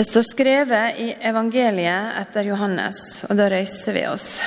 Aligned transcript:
Det 0.00 0.04
står 0.04 0.22
skrevet 0.22 0.96
i 0.98 1.10
evangeliet 1.28 2.14
etter 2.16 2.46
Johannes, 2.48 3.00
og 3.28 3.36
da 3.36 3.50
røyser 3.52 3.92
vi 3.92 4.04
oss. 4.08 4.38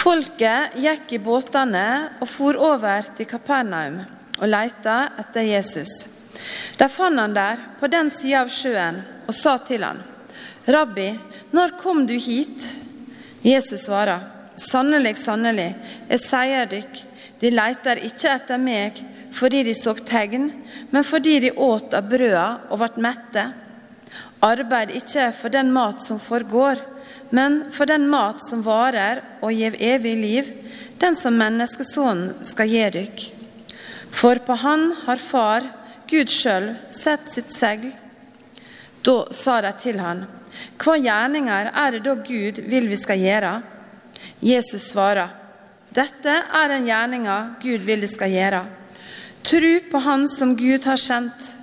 Folket 0.00 0.74
gikk 0.82 1.14
i 1.14 1.20
båtene 1.22 1.84
og 2.16 2.26
for 2.26 2.58
over 2.58 3.06
til 3.14 3.28
Kapernaum 3.30 4.00
og 4.40 4.50
leita 4.50 4.96
etter 5.22 5.46
Jesus. 5.46 5.94
De 6.80 6.90
fant 6.90 7.22
han 7.22 7.38
der 7.38 7.62
på 7.78 7.92
den 7.94 8.10
sida 8.10 8.42
av 8.42 8.50
sjøen 8.50 8.98
og 9.22 9.38
sa 9.44 9.54
til 9.62 9.86
han, 9.86 10.02
Rabbi, 10.66 11.06
når 11.54 11.78
kom 11.78 12.02
du 12.10 12.16
hit? 12.18 12.66
Jesus 13.46 13.86
svarer, 13.86 14.26
Sannelig, 14.58 15.14
sannelig, 15.22 15.70
jeg 16.10 16.26
sier 16.26 16.66
dykk, 16.74 17.04
de 17.38 17.54
leiter 17.54 18.02
ikke 18.10 18.34
etter 18.34 18.66
meg 18.66 19.04
fordi 19.32 19.62
de 19.64 19.74
så 19.74 19.94
tegn, 19.94 20.50
men 20.90 21.04
fordi 21.04 21.38
de 21.40 21.52
åt 21.56 21.94
av 21.96 22.08
brøda 22.08 22.46
og 22.70 22.82
ble 22.82 23.04
mette. 23.08 23.44
Arbeid 24.42 24.92
ikke 24.98 25.30
for 25.36 25.54
den 25.54 25.70
mat 25.72 26.02
som 26.04 26.20
forgår, 26.20 26.80
men 27.32 27.62
for 27.72 27.88
den 27.88 28.08
mat 28.12 28.42
som 28.44 28.64
varer 28.66 29.22
og 29.40 29.54
gir 29.56 29.78
evig 29.80 30.16
liv, 30.18 30.50
den 31.00 31.16
som 31.16 31.38
menneskesonen 31.38 32.44
skal 32.44 32.68
gi 32.68 32.84
dykk. 32.98 33.24
For 34.12 34.42
på 34.44 34.56
han 34.60 34.90
har 35.06 35.22
Far, 35.22 35.64
Gud 36.10 36.28
sjøl, 36.28 36.74
sett 36.92 37.30
sitt 37.32 37.54
segl. 37.54 37.88
Da 39.02 39.16
sa 39.32 39.60
de 39.64 39.72
til 39.80 40.02
han, 40.02 40.26
hva 40.76 40.98
gjerninger 41.00 41.70
er 41.72 41.96
det 41.96 42.02
da 42.04 42.14
Gud 42.20 42.60
vil 42.68 42.90
vi 42.90 42.98
skal 43.00 43.22
gjøre? 43.22 43.54
Jesus 44.44 44.90
svarer, 44.92 45.32
dette 45.92 46.34
er 46.44 46.70
den 46.72 46.86
gjerninga 46.88 47.38
Gud 47.62 47.88
vil 47.88 48.04
de 48.04 48.10
skal 48.10 48.32
gjøre. 48.32 48.62
Tru 49.42 49.80
på 49.90 49.98
Han 49.98 50.28
som 50.28 50.56
Gud 50.56 50.84
har 50.84 50.96
sendt. 50.96 51.56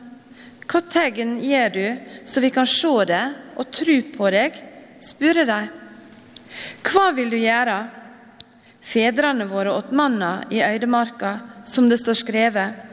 Hva 0.69 0.81
tegn 0.85 1.39
gjør 1.41 1.69
du, 1.73 1.85
så 2.27 2.41
vi 2.43 2.51
kan 2.53 2.67
se 2.69 2.91
det 3.09 3.23
og 3.57 3.71
tru 3.73 3.95
på 4.13 4.29
deg? 4.33 4.57
spurte 4.99 5.45
de. 5.47 5.59
Hva 6.83 7.05
vil 7.15 7.31
du 7.31 7.37
gjøre? 7.39 7.77
Fedrene 8.83 9.47
våre 9.47 9.71
åt 9.71 9.91
manna 9.95 10.43
i 10.51 10.61
øydemarka, 10.63 11.39
som 11.65 11.89
det 11.89 12.01
står 12.01 12.19
skrevet. 12.19 12.85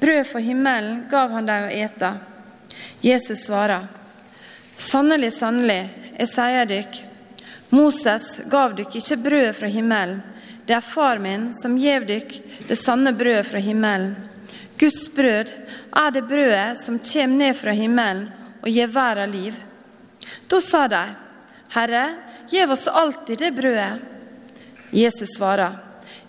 Brød 0.00 0.26
for 0.26 0.42
himmelen 0.42 1.04
gav 1.10 1.30
han 1.30 1.46
dem 1.46 1.68
å 1.68 1.72
ete. 1.72 2.12
Jesus 3.04 3.46
svarer, 3.46 3.86
Sannelig, 4.74 5.30
sannelig, 5.36 5.84
jeg 6.18 6.28
sier 6.32 6.66
dykk, 6.66 6.96
Moses 7.70 8.40
gav 8.50 8.74
dykk 8.74 8.96
ikke 8.98 9.20
brød 9.22 9.50
fra 9.60 9.70
himmelen. 9.70 10.22
Det 10.66 10.74
er 10.74 10.84
far 10.84 11.20
min 11.22 11.50
som 11.54 11.76
gjev 11.78 12.06
dykk 12.08 12.34
det 12.68 12.76
sanne 12.78 13.12
brødet 13.14 13.46
fra 13.48 13.62
himmelen. 13.62 14.14
Guds 14.84 15.14
brød 15.14 15.48
er 15.96 16.10
det 16.12 16.26
brødet 16.28 16.76
som 16.76 16.98
kommer 16.98 17.38
ned 17.40 17.56
fra 17.56 17.72
himmelen 17.72 18.26
og 18.60 18.68
gir 18.68 18.90
verden 18.92 19.30
liv. 19.32 19.56
Da 20.50 20.58
sa 20.60 20.82
de, 20.92 21.00
Herre, 21.72 22.02
gjev 22.52 22.74
oss 22.74 22.84
alltid 22.90 23.40
det 23.40 23.54
brødet. 23.56 24.02
Jesus 24.92 25.36
svarer, 25.38 25.78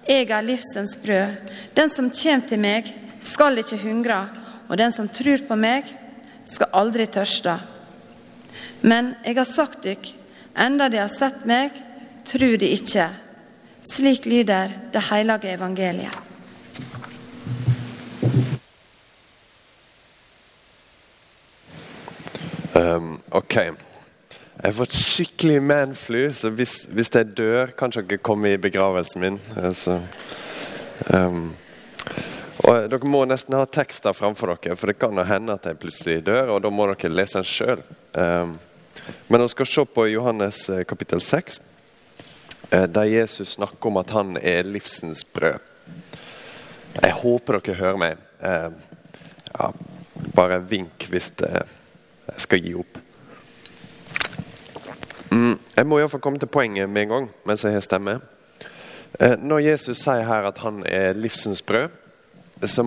Jeg 0.07 0.29
er 0.29 0.41
livsens 0.45 0.95
brød. 1.01 1.35
Den 1.75 1.89
som 1.89 2.07
kommer 2.09 2.47
til 2.47 2.59
meg, 2.59 2.93
skal 3.19 3.57
ikke 3.59 3.81
hungre, 3.81 4.19
og 4.69 4.77
den 4.77 4.91
som 4.91 5.09
tror 5.09 5.43
på 5.47 5.55
meg, 5.59 5.89
skal 6.45 6.71
aldri 6.71 7.07
tørste. 7.07 7.57
Men 8.81 9.15
jeg 9.25 9.35
har 9.35 9.49
sagt 9.49 9.83
dykk, 9.83 10.13
enda 10.55 10.87
de 10.89 11.01
har 11.01 11.11
sett 11.11 11.43
meg, 11.49 11.73
tror 12.23 12.55
de 12.61 12.71
ikke. 12.77 13.09
Slik 13.81 14.29
lyder 14.29 14.77
det 14.93 15.03
hellige 15.09 15.57
evangeliet. 15.57 16.24
Um, 22.95 23.17
ok. 23.31 23.55
Jeg 23.55 24.63
har 24.63 24.75
fått 24.77 24.95
skikkelig 24.95 25.61
manflu, 25.63 26.21
så 26.33 26.49
hvis, 26.55 26.85
hvis 26.95 27.11
jeg 27.11 27.33
dør, 27.35 27.73
kan 27.75 27.91
dere 27.91 28.17
komme 28.23 28.53
i 28.53 28.59
begravelsen 28.61 29.21
min. 29.21 29.39
Altså, 29.59 29.99
um, 31.11 31.49
og 32.65 32.87
Dere 32.89 33.09
må 33.11 33.25
nesten 33.27 33.57
ha 33.57 33.65
tekster 33.67 34.15
framfor 34.15 34.55
dere, 34.55 34.77
for 34.79 34.89
det 34.89 34.97
kan 35.01 35.19
hende 35.27 35.57
at 35.57 35.67
jeg 35.67 35.79
plutselig 35.81 36.23
dør. 36.25 36.55
og 36.55 36.63
Da 36.63 36.71
må 36.71 36.87
dere 36.89 37.11
lese 37.11 37.41
den 37.41 37.49
sjøl. 37.49 37.83
Um, 38.15 38.55
men 39.27 39.43
vi 39.43 39.49
skal 39.51 39.69
se 39.69 39.85
på 39.85 40.07
Johannes 40.07 40.63
eh, 40.69 40.85
kapittel 40.87 41.21
6, 41.21 41.59
eh, 42.71 42.87
der 42.89 43.11
Jesus 43.11 43.57
snakker 43.59 43.91
om 43.91 43.99
at 44.01 44.13
han 44.15 44.37
er 44.41 44.65
livsens 44.65 45.25
brød. 45.35 45.59
Jeg 47.03 47.17
håper 47.21 47.59
dere 47.59 47.77
hører 47.77 48.01
meg. 48.01 48.23
Um, 48.39 48.79
ja, 49.51 49.69
bare 50.33 50.63
vink 50.63 51.05
hvis 51.11 51.29
jeg 52.27 52.45
skal 52.45 52.63
gi 52.63 52.73
opp. 52.79 53.01
Mm, 55.31 55.57
jeg 55.75 55.87
må 55.87 55.99
iallfall 55.99 56.23
komme 56.23 56.39
til 56.39 56.51
poenget 56.51 56.89
med 56.89 57.05
en 57.05 57.13
gang 57.13 57.27
mens 57.47 57.65
jeg 57.65 57.75
har 57.75 57.83
stemme. 57.85 58.19
Eh, 59.19 59.35
når 59.39 59.63
Jesus 59.69 60.01
sier 60.03 60.25
her 60.27 60.47
at 60.47 60.59
han 60.63 60.83
er 60.87 61.17
livsens 61.17 61.61
brød, 61.61 61.89
så 62.65 62.83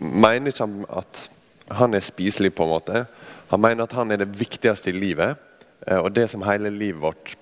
mener 0.00 0.50
ikke 0.50 0.64
han 0.64 0.84
at 0.88 1.28
han 1.70 1.94
er 1.94 2.02
spiselig, 2.02 2.54
på 2.54 2.64
en 2.66 2.72
måte. 2.72 3.04
Han 3.50 3.60
mener 3.60 3.84
at 3.84 3.92
han 3.94 4.10
er 4.10 4.22
det 4.22 4.32
viktigste 4.40 4.90
i 4.90 4.96
livet, 4.96 5.36
eh, 5.86 5.98
og 5.98 6.14
det 6.14 6.30
som 6.30 6.42
hele 6.42 6.70
livet 6.70 7.02
vårt 7.02 7.36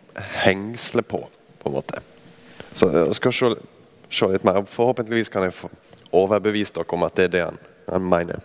hengsler 0.44 1.02
på. 1.02 1.28
på 1.58 1.68
en 1.68 1.74
måte. 1.74 2.00
Så 2.72 2.90
jeg 2.90 3.14
skal 3.14 3.32
se, 3.32 3.54
se 4.10 4.26
litt 4.30 4.44
mer. 4.44 4.62
Forhåpentligvis 4.64 5.28
kan 5.28 5.42
jeg 5.42 5.54
få 5.56 5.70
overbevise 6.12 6.74
dere 6.74 6.94
om 6.94 7.02
at 7.02 7.16
det 7.16 7.24
er 7.24 7.32
det 7.32 7.44
han, 7.44 7.58
han 7.88 8.04
mener. 8.04 8.40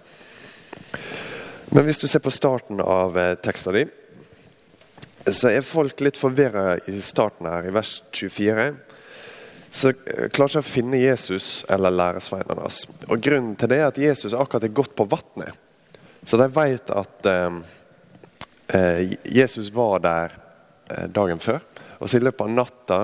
Men 1.74 1.88
hvis 1.88 1.98
du 1.98 2.08
ser 2.08 2.22
på 2.22 2.32
starten 2.32 2.82
av 2.82 3.16
teksta 3.18 3.42
teksten 3.48 3.78
din, 3.80 3.94
så 5.26 5.50
er 5.50 5.64
folk 5.66 6.02
litt 6.06 6.20
forvirra 6.20 6.76
i 6.92 7.00
starten 7.02 7.48
her, 7.50 7.66
i 7.66 7.74
vers 7.74 7.96
24. 8.14 8.66
Så 9.74 9.94
klarer 9.96 10.52
ikke 10.52 10.62
å 10.62 10.68
finne 10.68 11.00
Jesus 11.02 11.64
eller 11.72 11.96
læresveinene 11.96 12.62
hans. 12.62 12.84
Og 13.08 13.24
Grunnen 13.24 13.56
til 13.58 13.72
det 13.72 13.80
er 13.80 13.88
at 13.88 13.98
Jesus 13.98 14.36
akkurat 14.38 14.68
er 14.68 14.76
gått 14.76 14.94
på 14.94 15.08
vannet. 15.10 15.58
Så 16.22 16.38
de 16.38 16.46
vet 16.54 16.94
at 16.94 17.32
eh, 17.32 17.58
eh, 18.78 19.16
Jesus 19.34 19.72
var 19.74 20.04
der 20.06 20.38
eh, 20.92 21.08
dagen 21.10 21.42
før. 21.42 21.64
Og 21.98 22.06
så 22.06 22.20
i 22.20 22.24
løpet 22.24 22.46
av 22.46 22.54
natta 22.54 23.02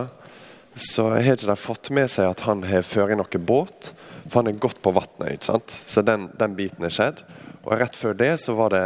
så 0.77 1.09
har 1.15 1.33
ikke 1.33 1.57
fått 1.57 1.89
med 1.95 2.11
seg 2.11 2.29
at 2.29 2.45
han 2.45 2.61
har 2.69 2.85
ført 2.85 3.17
noen 3.17 3.49
båt, 3.49 3.89
for 4.27 4.43
han 4.43 4.53
er 4.53 4.61
gått 4.61 4.77
på 4.85 4.93
vannet. 4.93 5.49
Så 5.73 6.05
den, 6.05 6.29
den 6.37 6.53
biten 6.59 6.85
er 6.85 6.93
skjedd. 6.93 7.25
Og 7.65 7.75
rett 7.79 7.97
før 7.97 8.15
det 8.17 8.33
så 8.41 8.55
var 8.57 8.73
det 8.73 8.85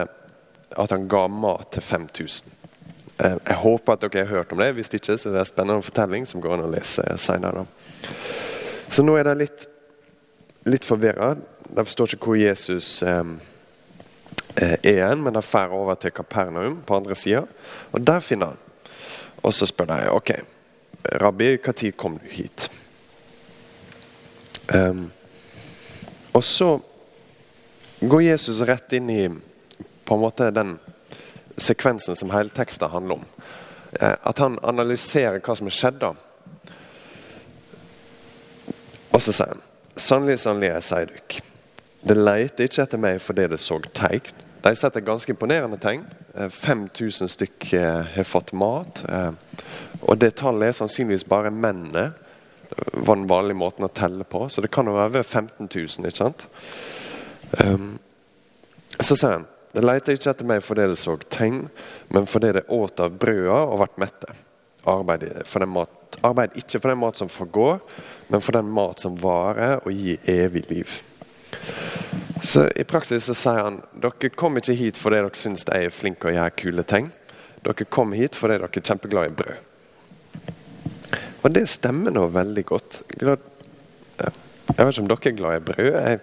at 0.74 0.92
han 0.92 1.08
ga 1.08 1.28
mat 1.30 1.70
til 1.76 1.86
5000. 1.86 2.54
Eh, 3.18 3.38
jeg 3.46 3.60
håper 3.62 3.94
at 3.94 4.06
dere 4.06 4.26
har 4.26 4.40
hørt 4.40 4.52
om 4.52 4.62
det. 4.62 4.72
Hvis 4.74 4.94
ikke 4.94 5.18
så 5.18 5.30
det 5.30 5.36
er 5.36 5.40
det 5.40 5.46
en 5.46 5.52
spennende 5.52 5.86
fortelling 5.86 6.28
som 6.30 6.42
går 6.42 6.58
an 6.58 6.66
å 6.66 6.72
lese 6.74 7.06
senere. 7.22 7.66
Så 8.90 9.06
nå 9.06 9.16
er 9.18 9.30
det 9.30 9.38
litt, 9.44 9.66
litt 10.70 10.88
forvirra. 10.88 11.34
De 11.70 11.86
forstår 11.86 12.16
ikke 12.16 12.34
hvor 12.34 12.42
Jesus 12.42 13.02
eh, 13.06 13.36
er 14.58 14.78
igjen, 14.82 15.24
men 15.24 15.36
de 15.36 15.42
drar 15.46 15.74
over 15.74 15.98
til 16.00 16.14
Kapernaum 16.14 16.82
på 16.86 16.98
andre 16.98 17.18
sida. 17.18 17.46
Og 17.92 18.02
der 18.02 18.24
finner 18.26 18.54
han. 18.54 18.62
Og 19.44 19.54
så 19.54 19.68
spør 19.68 19.90
de 19.92 20.00
ok, 20.14 20.32
rabbi, 21.22 21.58
når 21.66 21.92
kom 22.00 22.18
du 22.18 22.30
hit? 22.32 22.70
Um, 24.74 25.12
og 26.34 26.44
så 26.44 26.78
går 28.10 28.24
Jesus 28.24 28.62
rett 28.62 28.94
inn 28.94 29.10
i 29.10 29.30
på 30.04 30.16
en 30.16 30.22
måte 30.22 30.52
den 30.52 30.78
sekvensen 31.58 32.16
som 32.16 32.32
hele 32.32 32.50
teksten 32.50 32.90
handler 32.90 33.22
om. 33.22 33.26
Eh, 34.00 34.16
at 34.22 34.40
han 34.40 34.60
analyserer 34.64 35.40
hva 35.40 35.56
som 35.56 35.70
har 35.70 35.78
skjedd. 35.78 36.00
da. 36.02 36.14
Og 39.14 39.22
så 39.22 39.32
sier 39.32 39.54
han 39.54 39.70
Sannelig, 39.94 40.40
sannelig, 40.42 40.72
jeg 40.72 40.84
sier 40.88 41.10
dere. 41.12 41.42
Det 42.04 42.16
leter 42.18 42.66
ikke 42.66 42.82
etter 42.82 42.98
meg 42.98 43.20
fordi 43.22 43.44
det 43.52 43.60
så 43.62 43.78
tegn. 43.94 44.32
De 44.64 44.72
setter 44.80 45.06
ganske 45.06 45.30
imponerende 45.30 45.78
tegn. 45.78 46.02
5000 46.34 47.28
eh, 47.28 47.30
stykk 47.30 47.68
eh, 47.78 48.00
har 48.16 48.26
fått 48.26 48.56
mat. 48.58 49.04
Og 50.02 50.18
det 50.18 50.32
tallet 50.42 50.72
er 50.72 50.80
sannsynligvis 50.80 51.28
bare 51.30 51.54
mennene. 51.54 52.10
var 52.94 53.16
den 53.16 53.30
vanlige 53.30 53.60
måten 53.60 53.86
å 53.86 53.92
telle 53.94 54.26
på. 54.26 54.48
Så 54.50 54.66
det 54.66 54.72
kan 54.74 54.90
jo 54.90 54.98
være 54.98 55.12
over 55.14 55.24
15 55.24 55.70
000. 55.70 56.08
ikke 56.10 56.18
sant? 56.18 56.48
Så 59.00 59.16
sier 59.16 59.38
han 59.38 59.50
det 59.74 59.82
leter 59.82 60.14
ikke 60.14 60.30
etter 60.30 60.46
meg 60.46 60.62
fordi 60.62 60.84
det 60.92 61.00
så 61.02 61.16
tegn, 61.34 61.64
men 62.14 62.28
fordi 62.30 62.52
det 62.54 62.68
åt 62.70 63.00
av 63.02 63.16
brøda 63.18 63.56
og 63.66 63.80
ble 63.82 64.04
mette. 64.06 64.36
Arbeid, 64.86 65.24
for 65.50 65.66
mat, 65.66 66.18
arbeid 66.22 66.58
ikke 66.60 66.82
for 66.84 66.92
den 66.92 67.00
mat 67.02 67.18
som 67.18 67.32
forgår, 67.32 67.80
men 68.28 68.44
for 68.44 68.54
den 68.54 68.70
mat 68.70 69.02
som 69.02 69.16
varer 69.18 69.80
og 69.82 69.96
gir 69.96 70.20
evig 70.30 70.66
liv. 70.70 70.94
Så 72.44 72.68
I 72.76 72.86
praksis 72.86 73.26
så 73.26 73.34
sier 73.38 73.64
han 73.64 73.82
dere 74.04 74.30
kom 74.38 74.60
ikke 74.60 74.76
hit 74.78 75.00
fordi 75.00 75.22
dere 75.24 75.40
syns 75.40 75.66
jeg 75.66 75.88
er 75.88 75.96
flinke 75.96 76.30
og 76.30 76.38
gjør 76.38 76.58
kule 76.60 76.86
ting. 76.86 77.10
Dere 77.66 77.90
kom 77.90 78.14
hit 78.14 78.38
fordi 78.38 78.60
dere 78.60 78.70
er 78.70 78.90
kjempeglade 78.92 79.32
i 79.32 79.38
brød. 79.42 79.58
Og 81.44 81.52
det 81.56 81.66
stemmer 81.72 82.14
nå 82.14 82.28
veldig 82.36 82.66
godt. 82.68 83.02
Jeg 83.18 83.26
vet 83.32 83.50
ikke 84.78 85.02
om 85.02 85.10
dere 85.10 85.32
er 85.32 85.40
glad 85.40 85.58
i 85.58 85.66
brød. 85.72 85.94
Jeg 85.98 86.20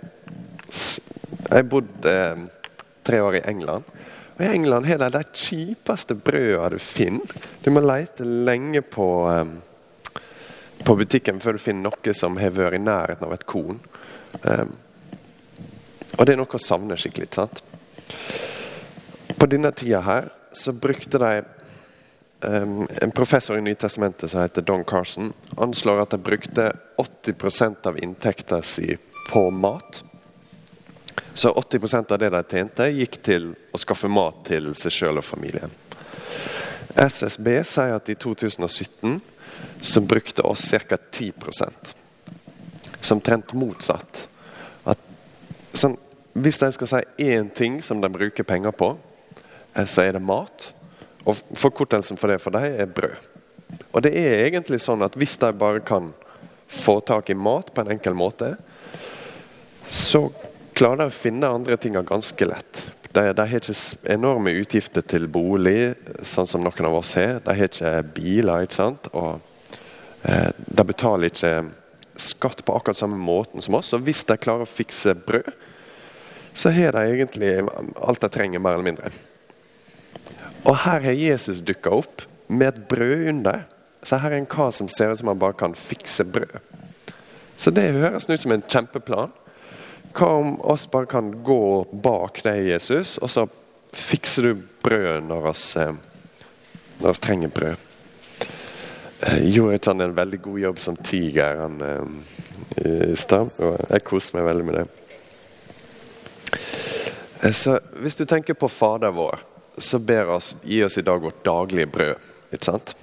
Jeg 1.48 1.68
bodde 1.70 2.12
eh, 2.12 2.44
tre 3.06 3.22
år 3.22 3.40
i 3.40 3.42
England. 3.50 3.88
Og 4.36 4.44
I 4.44 4.52
England 4.54 4.86
har 4.88 5.00
de 5.02 5.10
de 5.12 5.24
kjipeste 5.36 6.14
brødene 6.14 6.70
du 6.74 6.78
finner. 6.80 7.34
Du 7.64 7.70
må 7.70 7.82
lete 7.84 8.24
lenge 8.24 8.82
på, 8.82 9.08
eh, 9.30 10.20
på 10.84 10.96
butikken 10.96 11.40
før 11.40 11.58
du 11.58 11.64
finner 11.64 11.90
noe 11.90 12.14
som 12.14 12.38
har 12.40 12.54
vært 12.56 12.78
i 12.78 12.84
nærheten 12.84 13.26
av 13.26 13.34
et 13.36 13.46
korn. 13.46 13.80
Eh, 14.44 14.64
og 16.18 16.26
det 16.26 16.34
er 16.34 16.40
noe 16.40 16.58
å 16.58 16.60
savne 16.60 16.96
skikkelig. 16.98 17.28
ikke 17.28 17.42
sant? 17.42 17.62
På 19.38 19.46
denne 19.46 19.72
tida 19.72 20.00
her 20.04 20.28
så 20.52 20.72
brukte 20.72 21.18
de 21.18 21.42
um, 22.40 22.86
En 23.02 23.10
professor 23.10 23.56
i 23.56 23.62
Nytestamentet 23.62 24.30
som 24.30 24.40
heter 24.42 24.62
Don 24.62 24.84
Carson, 24.84 25.32
anslår 25.56 26.02
at 26.02 26.10
de 26.10 26.18
brukte 26.18 26.72
80% 26.98 27.86
av 27.86 27.98
inntekta 27.98 28.62
si 28.62 28.96
på 29.30 29.50
mat. 29.50 30.02
Så 31.34 31.52
80% 31.52 32.12
av 32.12 32.18
det 32.18 32.30
de 32.30 32.42
tjente, 32.44 32.88
gikk 32.92 33.20
til 33.24 33.52
å 33.72 33.80
skaffe 33.80 34.10
mat 34.10 34.42
til 34.48 34.72
seg 34.76 34.92
sjøl 34.92 35.20
og 35.20 35.24
familien. 35.24 35.72
SSB 37.00 37.48
sier 37.64 37.94
at 37.96 38.10
i 38.10 38.16
2017 38.18 39.20
så 39.80 40.02
brukte 40.04 40.42
oss 40.42 40.66
ca. 40.88 40.96
10% 40.96 41.94
Som 43.00 43.20
trent 43.20 43.54
motsatt. 43.56 44.26
At, 44.84 45.00
sånn, 45.72 45.96
hvis 46.36 46.60
de 46.60 46.68
skal 46.76 46.90
si 46.90 47.30
én 47.30 47.48
ting 47.54 47.80
som 47.82 48.00
de 48.02 48.10
bruker 48.12 48.44
penger 48.44 48.74
på, 48.76 48.92
eh, 49.74 49.86
så 49.86 50.04
er 50.04 50.18
det 50.18 50.22
mat. 50.22 50.72
Og 51.24 51.40
forkortelsen 51.56 52.20
for 52.20 52.28
det 52.28 52.40
for 52.42 52.52
dem 52.54 52.76
er 52.80 52.86
brød. 52.86 53.16
Og 53.92 54.02
det 54.02 54.12
er 54.18 54.44
egentlig 54.44 54.80
sånn 54.82 55.02
at 55.02 55.16
hvis 55.18 55.38
de 55.40 55.52
bare 55.56 55.80
kan 55.80 56.12
få 56.70 57.00
tak 57.00 57.30
i 57.30 57.38
mat 57.38 57.72
på 57.74 57.82
en 57.82 57.92
enkel 57.96 58.14
måte, 58.14 58.54
så 59.90 60.28
klarer 60.80 61.10
å 61.10 61.14
finne 61.14 61.50
andre 61.50 61.76
ting 61.80 61.98
ganske 62.08 62.48
lett. 62.48 62.84
De, 63.10 63.24
de, 63.34 63.44
har 63.44 63.58
ikke 63.58 64.12
enorme 64.14 64.54
utgifter 64.62 65.04
til 65.04 65.26
bolig, 65.28 65.94
sånn 66.22 66.48
som 66.48 66.62
noen 66.62 66.86
av 66.88 67.00
oss 67.00 67.16
har. 67.18 67.40
De 67.44 67.56
har 67.58 67.68
ikke 67.68 67.92
biler. 68.16 68.64
ikke 68.64 68.78
sant? 68.78 69.10
Og 69.12 69.40
eh, 70.22 70.48
De 70.54 70.86
betaler 70.86 71.32
ikke 71.32 71.54
skatt 72.20 72.62
på 72.64 72.76
akkurat 72.76 73.00
samme 73.00 73.18
måten 73.18 73.64
som 73.64 73.76
oss. 73.80 73.92
Og 73.96 74.06
hvis 74.06 74.22
de 74.28 74.38
klarer 74.40 74.64
å 74.64 74.70
fikse 74.70 75.16
brød, 75.26 75.50
så 76.54 76.72
har 76.74 76.96
de 76.96 77.02
egentlig 77.14 77.52
alt 77.60 78.22
de 78.22 78.30
trenger, 78.32 78.62
mer 78.62 78.78
eller 78.78 78.88
mindre. 78.90 79.10
Og 80.64 80.74
her 80.84 81.02
har 81.02 81.16
Jesus 81.16 81.62
dukka 81.64 81.92
opp 82.02 82.24
med 82.50 82.68
et 82.68 82.80
brød 82.90 83.28
under. 83.34 83.64
Så 84.02 84.18
her 84.20 84.32
er 84.32 84.40
en 84.40 84.48
kar 84.50 84.72
som 84.74 84.88
ser 84.88 85.12
ut 85.12 85.20
som 85.20 85.30
han 85.30 85.40
bare 85.40 85.58
kan 85.58 85.76
fikse 85.76 86.24
brød. 86.24 86.56
Så 87.60 87.72
det 87.74 87.90
høres 87.92 88.28
ut 88.30 88.40
som 88.40 88.54
en 88.54 88.64
kjempeplan. 88.64 89.32
Hva 90.12 90.26
om 90.26 90.60
oss 90.60 90.90
bare 90.90 91.06
kan 91.06 91.42
gå 91.44 91.86
bak 91.92 92.42
deg, 92.42 92.64
Jesus, 92.66 93.18
og 93.18 93.30
så 93.30 93.46
fikser 93.92 94.42
du 94.42 94.62
brød 94.82 95.22
når 95.22 95.46
oss, 95.52 95.76
eh, 95.76 95.94
når 96.98 97.10
oss 97.12 97.22
trenger 97.22 97.48
brød? 97.54 97.76
Jeg 99.20 99.36
eh, 99.36 99.50
gjorde 99.54 99.74
ikke 99.78 99.90
en 99.90 100.16
veldig 100.16 100.40
god 100.42 100.58
jobb 100.58 100.78
som 100.80 100.96
tiger 100.96 101.56
han, 101.60 101.80
eh, 101.82 102.04
i 103.12 103.16
stad? 103.16 103.50
Jeg 103.90 104.04
koser 104.04 104.38
meg 104.38 104.48
veldig 104.48 104.64
med 104.64 104.74
det. 104.80 104.86
Så 107.54 107.78
Hvis 108.02 108.14
du 108.14 108.24
tenker 108.24 108.54
på 108.54 108.68
Fader 108.68 109.10
vår, 109.10 109.38
så 109.78 109.98
ber 109.98 110.26
oss 110.28 110.56
gi 110.62 110.84
oss 110.84 110.98
i 110.98 111.02
dag 111.02 111.20
vårt 111.20 111.44
daglige 111.44 111.86
brød. 111.86 112.14
ikke 112.52 112.64
sant? 112.64 112.96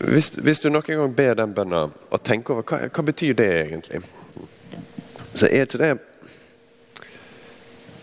Hvis, 0.00 0.28
hvis 0.28 0.60
du 0.60 0.68
noen 0.68 0.82
gang 0.82 1.14
ber 1.14 1.34
den 1.34 1.54
bønna 1.54 1.90
og 2.10 2.22
tenker 2.24 2.54
over 2.54 2.62
hva, 2.66 2.88
hva 2.88 3.02
betyr 3.06 3.34
det 3.38 3.50
egentlig? 3.66 4.02
Så 5.32 5.48
er 5.48 5.66
ikke 5.66 5.82
det 5.82 5.92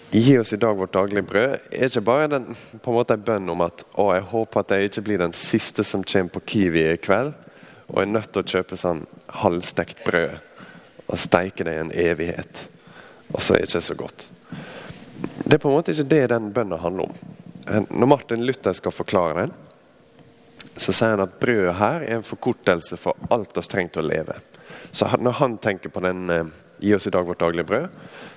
Gi 0.09 0.39
oss 0.39 0.53
i 0.53 0.57
dag 0.57 0.73
vårt 0.73 0.93
daglige 0.93 1.21
brød. 1.21 1.51
er 1.69 1.85
ikke 1.85 2.01
bare 2.01 2.27
den, 2.27 2.55
på 2.81 2.89
en 2.89 2.95
måte 2.97 3.13
en 3.13 3.21
bønn 3.21 3.49
om 3.53 3.61
at 3.61 3.83
å, 3.93 4.07
jeg 4.15 4.23
håper 4.31 4.63
at 4.63 4.71
jeg 4.73 4.89
ikke 4.89 5.03
blir 5.05 5.21
den 5.21 5.35
siste 5.37 5.83
som 5.85 6.01
kommer 6.01 6.33
på 6.33 6.41
Kiwi 6.49 6.81
i 6.95 6.97
kveld 6.97 7.35
og 7.89 8.01
er 8.01 8.09
nødt 8.09 8.31
til 8.33 8.41
å 8.41 8.49
kjøpe 8.55 8.77
sånn 8.77 9.03
halvstekt 9.43 10.01
brød 10.07 10.33
og 11.09 11.21
steike 11.21 11.65
det 11.65 11.75
i 11.75 11.81
en 11.83 11.93
evighet. 11.93 12.63
Og 13.33 13.41
så 13.41 13.53
er 13.53 13.61
det 13.61 13.69
ikke 13.69 13.81
så 13.85 13.97
godt. 13.99 14.25
Det 15.45 15.53
er 15.57 15.61
på 15.61 15.69
en 15.69 15.77
måte 15.77 15.93
ikke 15.93 16.09
det 16.09 16.23
den 16.33 16.49
bønna 16.53 16.79
handler 16.81 17.09
om. 17.09 17.85
Når 17.89 18.09
Martin 18.09 18.45
Luther 18.45 18.73
skal 18.73 18.93
forklare 18.93 19.43
den, 19.43 19.53
så 20.73 20.93
sier 20.93 21.13
han 21.13 21.25
at 21.25 21.37
brødet 21.41 21.75
her 21.77 22.05
er 22.05 22.17
en 22.17 22.25
forkortelse 22.25 22.97
for 22.97 23.29
alt 23.29 23.57
oss 23.61 23.69
trenger 23.69 23.97
til 23.97 24.05
å 24.05 24.09
leve. 24.09 24.39
Så 24.91 25.09
når 25.21 25.37
han 25.41 25.57
tenker 25.61 25.93
på 25.93 26.01
den 26.01 26.29
eh, 26.33 26.49
Gi 26.79 26.93
oss 26.95 27.07
i 27.07 27.13
dag 27.13 27.27
vårt 27.27 27.39
daglige 27.39 27.67
brød. 27.69 27.87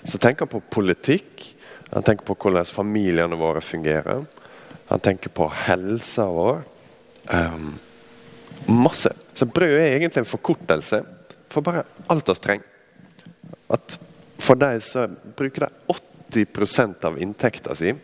Så 0.04 0.18
tenker 0.18 0.46
han 0.46 0.52
på 0.52 0.62
politikk. 0.70 1.46
Han 1.92 2.02
tenker 2.02 2.26
på 2.26 2.36
hvordan 2.38 2.64
familiene 2.64 3.38
våre 3.38 3.60
fungerer. 3.60 4.24
Han 4.88 5.00
tenker 5.00 5.30
på 5.30 5.48
helsa 5.66 6.26
vår. 6.26 6.62
Um, 7.30 7.74
masse. 8.66 9.12
Så 9.34 9.46
brød 9.46 9.76
er 9.78 9.96
egentlig 9.96 10.24
en 10.24 10.28
forkortelse 10.28 11.02
for 11.52 11.64
bare 11.64 11.84
alt 12.12 12.28
oss 12.28 12.40
trenger. 12.42 12.66
At 13.72 13.98
for 14.42 14.58
deg 14.58 14.82
så 14.84 15.06
bruker 15.36 15.68
de 15.68 15.98
80% 16.32 17.06
av 17.08 17.20
inntekta 17.22 17.76
si. 17.78 17.94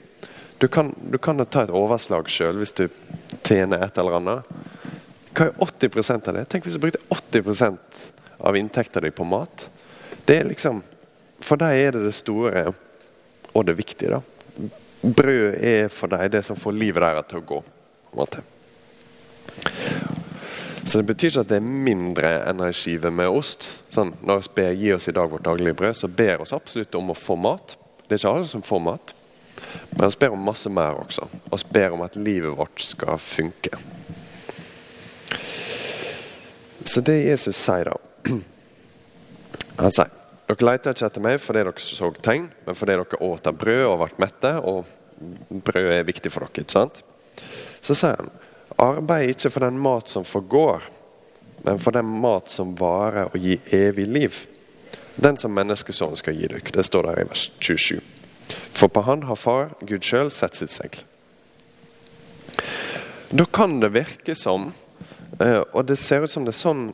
Du 0.58 0.68
kan, 0.68 0.94
du 1.10 1.18
kan 1.18 1.44
ta 1.46 1.64
et 1.64 1.74
overslag 1.74 2.28
sjøl 2.30 2.58
hvis 2.60 2.74
du 2.74 2.86
tjener 3.46 3.82
et 3.84 3.98
eller 3.98 4.18
annet. 4.18 4.54
Hva 5.34 5.48
er 5.48 5.60
80 5.62 6.28
av 6.28 6.34
det? 6.34 6.46
Tenk 6.50 6.66
hvis 6.66 6.78
du 6.78 6.82
brukte 6.82 7.02
80% 7.14 7.78
av 8.38 8.56
inntekta 8.58 9.00
di 9.00 9.12
på 9.14 9.26
mat. 9.26 9.68
Det 10.28 10.36
er 10.36 10.44
liksom, 10.44 10.82
For 11.40 11.56
dem 11.56 11.72
er 11.72 11.94
det 11.94 12.04
det 12.04 12.14
store 12.14 12.72
og 13.54 13.64
det 13.66 13.78
viktige. 13.78 14.10
da. 14.10 14.20
Brød 15.02 15.54
er 15.56 15.88
for 15.88 16.10
dem 16.12 16.30
det 16.30 16.44
som 16.44 16.56
får 16.56 16.72
livet 16.72 17.02
deres 17.02 17.28
til 17.30 17.38
å 17.38 17.46
gå. 17.46 17.60
på 17.62 18.12
en 18.12 18.18
måte. 18.18 18.42
Så 20.84 20.98
det 20.98 21.06
betyr 21.06 21.28
ikke 21.28 21.40
at 21.40 21.48
det 21.48 21.56
er 21.56 21.72
mindre 21.84 22.28
enn 22.48 22.60
ei 22.64 22.72
skive 22.72 23.10
med 23.12 23.28
ost. 23.28 23.82
Sånn, 23.92 24.14
når 24.24 24.40
vi 24.40 24.48
ber 24.54 24.72
'gi 24.72 24.92
oss 24.92 25.08
i 25.08 25.12
dag 25.12 25.30
vårt 25.30 25.44
daglige 25.44 25.74
brød', 25.74 25.96
så 25.96 26.08
ber 26.08 26.40
oss 26.40 26.52
absolutt 26.52 26.94
om 26.94 27.10
å 27.10 27.14
få 27.14 27.36
mat. 27.36 27.76
Det 28.08 28.14
er 28.14 28.18
ikke 28.18 28.36
alle 28.36 28.48
som 28.48 28.62
får 28.62 28.80
mat. 28.80 29.14
Men 29.90 30.10
vi 30.10 30.16
ber 30.18 30.32
om 30.32 30.44
masse 30.44 30.68
mer 30.68 30.94
også. 30.94 31.28
Vi 31.50 31.58
ber 31.72 31.90
om 31.90 32.02
at 32.02 32.16
livet 32.16 32.56
vårt 32.56 32.80
skal 32.80 33.18
funke. 33.18 33.70
Så 36.84 37.00
det 37.00 37.24
Jesus 37.24 37.56
sier 37.56 37.84
da 37.84 37.96
Han 39.78 39.90
sier 39.90 40.17
dere 40.48 40.64
leter 40.64 40.94
ikke 40.94 41.08
etter 41.10 41.24
meg 41.24 41.40
fordi 41.44 41.62
dere 41.66 41.82
så 41.84 42.08
tegn, 42.24 42.48
men 42.64 42.76
fordi 42.76 42.96
dere 42.96 43.22
åt 43.28 43.48
av 43.50 43.56
brød 43.60 43.84
og 43.84 43.98
ble 44.00 44.22
mette. 44.24 44.52
Og 44.64 45.58
brød 45.64 45.90
er 45.92 46.06
viktig 46.08 46.32
for 46.32 46.46
dere. 46.46 46.64
ikke 46.64 46.76
sant? 46.78 47.02
Så 47.84 47.94
sier 47.94 48.16
han 48.16 48.30
arbeid 48.78 49.34
ikke 49.34 49.50
for 49.52 49.66
den 49.66 49.78
mat 49.82 50.08
som 50.08 50.24
forgår, 50.24 50.86
men 51.66 51.80
for 51.82 51.94
den 51.94 52.08
mat 52.22 52.50
som 52.50 52.72
varer 52.78 53.28
og 53.28 53.42
gir 53.42 53.60
evig 53.74 54.06
liv. 54.06 54.38
Den 55.18 55.36
som 55.36 55.52
menneskesonen 55.52 56.16
skal 56.16 56.36
gi 56.38 56.46
dere. 56.46 56.62
Det 56.72 56.86
står 56.86 57.10
der 57.10 57.20
i 57.20 57.28
vers 57.28 57.50
27. 57.60 58.00
For 58.48 58.88
på 58.88 59.02
han 59.04 59.26
har 59.28 59.36
far, 59.36 59.74
Gud 59.82 60.06
sjøl, 60.06 60.30
sett 60.32 60.56
sitt 60.56 60.72
segl. 60.72 61.02
Da 63.28 63.44
kan 63.44 63.76
det 63.82 63.92
virke 63.92 64.34
som, 64.38 64.72
eh, 65.40 65.60
og 65.72 65.84
det 65.86 65.98
ser 65.98 66.24
ut 66.24 66.30
som 66.30 66.46
det 66.46 66.54
er 66.54 66.62
sånn 66.62 66.86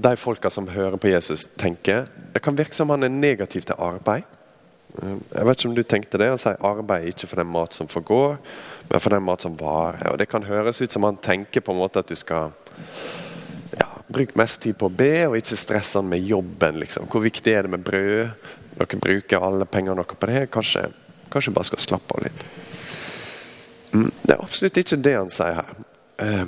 de 0.00 0.16
folka 0.16 0.50
som 0.50 0.68
hører 0.68 0.96
på 0.96 1.10
Jesus, 1.10 1.48
tenker. 1.58 2.06
Det 2.32 2.42
kan 2.42 2.56
virke 2.56 2.76
som 2.76 2.90
han 2.90 3.04
er 3.04 3.12
negativ 3.12 3.66
til 3.68 3.78
arbeid. 3.78 4.24
Eh, 4.98 5.16
jeg 5.34 5.46
vet 5.46 5.60
ikke 5.60 5.70
om 5.70 5.76
du 5.76 5.82
tenkte 5.82 6.18
det, 6.18 6.30
Han 6.30 6.40
sier 6.40 6.64
arbeid 6.66 7.10
ikke 7.10 7.28
for 7.30 7.42
den 7.42 7.52
mat 7.52 7.74
som 7.74 7.88
forgår, 7.88 8.38
men 8.90 9.00
for 9.00 9.14
den 9.14 9.22
mat 9.22 9.42
som 9.42 9.58
varer. 9.58 10.10
Og 10.12 10.18
Det 10.18 10.28
kan 10.28 10.42
høres 10.42 10.80
ut 10.80 10.92
som 10.92 11.04
han 11.04 11.16
tenker 11.16 11.60
på 11.60 11.72
en 11.72 11.78
måte 11.78 11.98
at 11.98 12.08
du 12.08 12.16
skal 12.16 12.52
ja, 13.78 13.88
bruke 14.08 14.38
mest 14.38 14.62
tid 14.62 14.78
på 14.78 14.88
å 14.88 14.96
be, 14.96 15.26
og 15.28 15.36
ikke 15.36 15.56
stresse 15.56 15.98
han 15.98 16.08
med 16.08 16.24
jobben. 16.24 16.80
liksom. 16.80 17.06
Hvor 17.06 17.20
viktig 17.20 17.52
er 17.52 17.62
det 17.62 17.70
med 17.70 17.84
brød? 17.84 18.30
Dere 18.78 19.00
bruker 19.00 19.44
alle 19.44 19.66
pengene 19.66 19.96
dere 19.96 20.16
på 20.16 20.26
det. 20.26 20.50
Kanskje, 20.50 20.88
kanskje 21.30 21.52
bare 21.52 21.64
skal 21.64 21.78
slappe 21.78 22.14
av 22.16 22.24
litt. 22.24 22.44
Mm, 23.92 24.10
det 24.22 24.34
er 24.34 24.42
absolutt 24.42 24.76
ikke 24.76 25.02
det 25.02 25.16
han 25.16 25.30
sier 25.30 25.60
her. 25.60 25.74
Eh, 26.18 26.46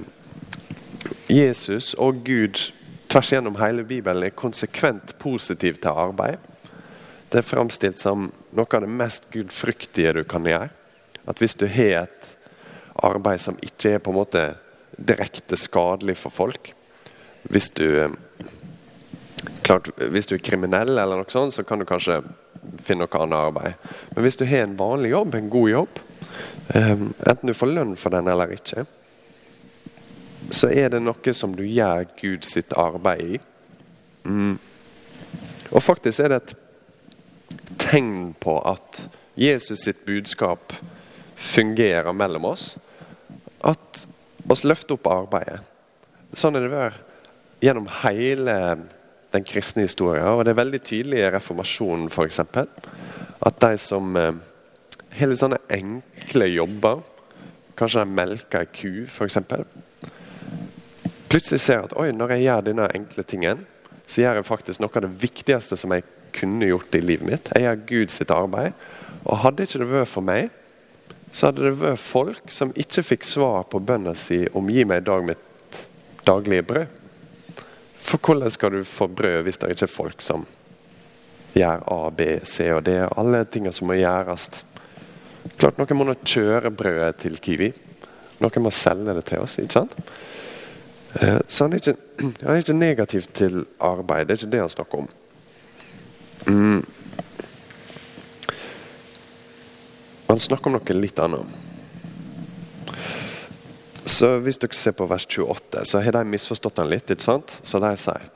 Jesus 1.29 1.95
og 1.95 2.23
Gud 2.25 2.73
tvers 3.13 3.33
gjennom 3.33 3.57
hele 3.61 3.85
Bibelen 3.85 4.25
er 4.25 4.33
konsekvent 4.33 5.19
positiv 5.21 5.77
til 5.83 5.93
arbeid. 5.93 6.39
Det 7.29 7.43
er 7.43 7.45
framstilt 7.45 8.01
som 8.01 8.31
noe 8.57 8.77
av 8.79 8.85
det 8.85 8.89
mest 8.89 9.27
gudfryktige 9.35 10.15
du 10.17 10.23
kan 10.29 10.47
gjøre. 10.49 10.71
At 11.29 11.43
hvis 11.43 11.55
du 11.61 11.67
har 11.69 12.07
et 12.07 12.31
arbeid 13.05 13.43
som 13.45 13.59
ikke 13.61 13.97
er 13.97 14.01
på 14.01 14.15
en 14.15 14.17
måte 14.17 14.47
direkte 14.97 15.57
skadelig 15.57 16.19
for 16.21 16.33
folk 16.33 16.75
Hvis 17.43 17.71
du, 17.75 18.15
klart, 19.67 19.89
hvis 19.99 20.29
du 20.31 20.37
er 20.37 20.45
kriminell, 20.47 20.95
eller 20.95 21.19
noe 21.19 21.33
sånt, 21.33 21.57
så 21.57 21.65
kan 21.67 21.81
du 21.81 21.85
kanskje 21.85 22.21
finne 22.87 23.03
noe 23.03 23.19
annet 23.19 23.49
arbeid. 23.49 23.89
Men 24.15 24.23
hvis 24.23 24.39
du 24.39 24.45
har 24.47 24.63
en 24.63 24.77
vanlig 24.79 25.11
jobb, 25.11 25.35
en 25.35 25.49
god 25.51 25.71
jobb, 25.71 25.99
eh, 26.75 26.93
enten 27.03 27.51
du 27.51 27.55
får 27.59 27.73
lønn 27.73 27.97
for 27.99 28.15
den 28.15 28.31
eller 28.31 28.55
ikke, 28.55 28.87
så 30.63 30.71
er 30.71 30.93
det 30.95 31.01
noe 31.03 31.35
som 31.35 31.57
du 31.59 31.65
gjør 31.67 32.05
Gud 32.21 32.47
sitt 32.47 32.71
arbeid 32.79 33.35
i. 33.35 33.39
Mm. 34.31 34.55
Og 35.73 35.83
faktisk 35.83 36.23
er 36.23 36.31
det 36.31 36.39
et 36.39 36.55
tegn 37.83 38.31
på 38.39 38.55
at 38.71 39.01
Jesus 39.35 39.83
sitt 39.89 40.05
budskap 40.07 40.77
fungerer 41.35 42.15
mellom 42.15 42.47
oss, 42.53 42.77
at 43.67 44.05
oss 44.47 44.63
løfter 44.63 44.95
opp 44.95 45.11
arbeidet. 45.11 45.59
Sånn 46.39 46.55
er 46.55 46.69
det 46.69 46.71
vært 46.71 47.59
gjennom 47.63 47.91
hele 48.05 48.57
den 49.35 49.47
kristne 49.49 49.89
historien. 49.89 50.31
Og 50.31 50.45
det 50.47 50.55
er 50.55 50.63
veldig 50.63 50.83
tydelig 50.87 51.25
i 51.25 51.31
reformasjonen 51.35 52.07
f.eks. 52.13 52.43
at 52.43 53.63
de 53.67 53.77
som 53.83 54.15
Hele 55.13 55.35
sånne 55.37 55.59
enkle 55.69 56.47
jobber, 56.49 57.03
kanskje 57.77 58.01
de 58.01 58.15
melker 58.17 58.63
ei 58.63 58.69
ku 58.73 59.03
f.eks., 59.05 59.37
plutselig 61.33 61.63
ser 61.65 61.87
at 61.87 61.95
oi, 61.97 62.11
når 62.13 62.37
jeg 62.37 62.47
gjør 62.47 62.65
denne 62.67 62.89
enkle 62.93 63.25
tingen, 63.25 63.63
så 64.07 64.21
gjør 64.21 64.41
jeg 64.41 64.49
faktisk 64.49 64.83
noe 64.83 64.93
av 64.99 65.07
det 65.07 65.13
viktigste 65.23 65.79
som 65.81 65.95
jeg 65.95 66.05
kunne 66.37 66.69
gjort 66.69 66.97
i 66.99 67.01
livet 67.05 67.29
mitt. 67.29 67.53
Jeg 67.55 67.65
gjør 67.65 67.85
Gud 67.89 68.13
sitt 68.13 68.33
arbeid. 68.35 68.77
Og 69.23 69.39
hadde 69.45 69.65
ikke 69.65 69.81
det 69.81 69.89
vært 69.89 70.11
for 70.11 70.27
meg, 70.27 70.51
så 71.33 71.49
hadde 71.49 71.65
det 71.65 71.77
vært 71.81 72.03
folk 72.03 72.51
som 72.53 72.75
ikke 72.77 73.05
fikk 73.07 73.25
svar 73.25 73.65
på 73.71 73.81
bønna 73.81 74.13
si 74.19 74.43
om 74.53 74.69
'gi 74.69 74.85
meg 74.85 75.01
i 75.01 75.07
dag 75.07 75.25
mitt 75.25 75.79
daglige 76.27 76.67
brød'. 76.69 76.99
For 78.03 78.19
hvordan 78.19 78.51
skal 78.51 78.71
du 78.71 78.85
få 78.85 79.07
brød 79.07 79.43
hvis 79.43 79.59
det 79.59 79.71
ikke 79.71 79.89
er 79.89 79.97
folk 79.97 80.23
som 80.23 80.45
gjør 81.55 81.85
A, 81.87 82.11
B, 82.11 82.41
C 82.45 82.69
og 82.75 82.85
D? 82.85 82.99
Alle 83.17 83.45
tingene 83.45 83.73
som 83.73 83.87
må 83.87 83.95
gjøres. 83.95 84.65
Klart 85.57 85.79
Noen 85.79 85.97
må 85.97 86.15
kjøre 86.15 86.71
brødet 86.71 87.17
til 87.17 87.39
Kiwi. 87.39 87.73
Noen 88.41 88.63
må 88.63 88.71
selge 88.71 89.15
det 89.15 89.25
til 89.25 89.39
oss. 89.39 89.59
ikke 89.59 89.73
sant? 89.73 89.97
Eh, 91.21 91.39
så 91.49 91.65
han 91.65 91.73
er, 91.73 91.77
ikke, 91.77 91.97
han 92.45 92.55
er 92.55 92.63
ikke 92.63 92.77
negativ 92.77 93.29
til 93.35 93.65
arbeid. 93.81 94.27
Det 94.27 94.37
er 94.37 94.43
ikke 94.43 94.53
det 94.53 94.61
han 94.65 94.75
snakker 94.77 95.05
om. 95.05 95.09
Mm. 96.47 96.85
Han 100.29 100.41
snakker 100.41 100.71
om 100.71 100.79
noe 100.79 100.97
litt 100.97 101.21
annet. 101.21 101.59
Så 104.03 104.39
Hvis 104.43 104.59
dere 104.59 104.77
ser 104.77 104.95
på 104.97 105.07
vers 105.07 105.27
28, 105.27 105.85
så 105.87 106.01
har 106.03 106.17
de 106.17 106.23
misforstått 106.27 106.81
den 106.81 106.91
litt. 106.91 107.11
ikke 107.11 107.25
sant? 107.25 107.53
Så 107.63 107.79
de 107.83 107.93
sier 108.01 108.29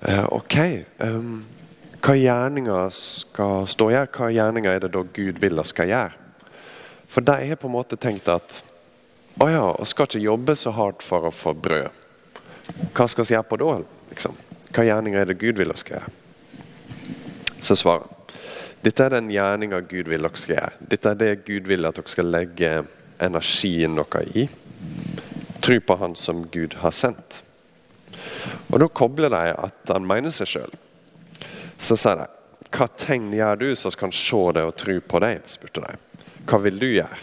eh, 0.00 0.26
OK, 0.32 0.56
um, 1.04 1.42
hva 2.02 2.14
gjerninger 2.18 2.90
skal 2.96 3.66
stå 3.70 3.88
her? 3.92 4.08
Hva 4.10 4.30
gjerninger 4.32 4.72
er 4.72 4.84
det 4.84 4.92
da 4.94 5.04
Gud 5.04 5.40
vil 5.42 5.58
vi 5.58 5.64
skal 5.68 5.90
gjøre? 5.90 6.18
For 7.12 7.24
de 7.24 7.36
har 7.48 7.60
på 7.60 7.68
en 7.68 7.76
måte 7.76 7.98
tenkt 8.00 8.30
at 8.32 8.62
å 9.40 9.48
ja, 9.48 9.64
og 9.72 9.88
skal 9.88 10.08
ikke 10.08 10.24
jobbe 10.24 10.56
så 10.56 10.72
hardt 10.76 11.04
for 11.04 11.28
å 11.28 11.32
få 11.32 11.54
brød. 11.56 12.01
Hva 12.92 13.06
skal 13.08 13.24
vi 13.24 13.34
gjøre 13.34 13.48
på 13.48 13.60
da? 13.62 13.76
liksom? 14.10 14.34
Hva 14.72 14.84
gjerninger 14.86 15.20
er 15.20 15.30
det 15.30 15.40
Gud 15.40 15.60
vil 15.60 15.72
vi 15.72 15.78
skal 15.80 15.98
gjøre? 15.98 16.18
Så 17.62 17.76
svarer 17.78 18.06
han. 18.06 18.18
Dette 18.82 19.04
er 19.04 19.14
den 19.14 19.30
gjerninga 19.30 19.78
Gud 19.86 20.08
vil 20.10 20.24
dere 20.26 20.40
skal 20.40 20.56
gjøre. 20.56 20.88
Dette 20.90 21.12
er 21.12 21.18
det 21.20 21.44
Gud 21.46 21.68
vil 21.70 21.86
at 21.86 21.98
dere 21.98 22.10
skal 22.10 22.32
legge 22.32 22.70
energien 23.22 23.94
deres 23.98 24.34
i. 24.34 24.48
Tro 25.62 25.78
på 25.86 25.96
Han 26.00 26.16
som 26.18 26.46
Gud 26.50 26.74
har 26.82 26.90
sendt. 26.90 27.42
Og 28.72 28.80
Da 28.80 28.88
kobler 28.88 29.30
de 29.30 29.52
at 29.54 29.92
han 29.92 30.06
mener 30.06 30.34
seg 30.34 30.50
sjøl. 30.50 30.72
Så 31.78 31.94
sier 31.94 32.24
de 32.24 32.30
hva 32.72 32.88
tegn 32.96 33.28
gjør 33.36 33.58
du 33.60 33.68
som 33.76 33.92
kan 33.92 34.14
se 34.16 34.40
det 34.56 34.64
og 34.64 34.74
tro 34.80 34.96
på 35.04 35.20
deg? 35.20 35.44
spurte 35.46 35.84
de. 35.84 36.24
Hva 36.48 36.58
vil 36.64 36.78
du 36.80 36.88
gjøre? 36.88 37.18